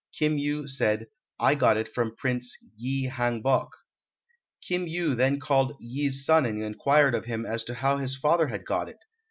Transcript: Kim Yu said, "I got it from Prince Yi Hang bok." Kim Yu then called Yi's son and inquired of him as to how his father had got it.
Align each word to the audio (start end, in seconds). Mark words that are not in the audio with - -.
Kim 0.11 0.39
Yu 0.39 0.67
said, 0.67 1.05
"I 1.39 1.53
got 1.53 1.77
it 1.77 1.87
from 1.87 2.15
Prince 2.15 2.57
Yi 2.75 3.03
Hang 3.05 3.39
bok." 3.43 3.69
Kim 4.59 4.87
Yu 4.87 5.13
then 5.13 5.39
called 5.39 5.75
Yi's 5.79 6.25
son 6.25 6.47
and 6.47 6.59
inquired 6.63 7.13
of 7.13 7.25
him 7.25 7.45
as 7.45 7.63
to 7.65 7.75
how 7.75 7.97
his 7.97 8.15
father 8.15 8.47
had 8.47 8.65
got 8.65 8.89
it. 8.89 8.97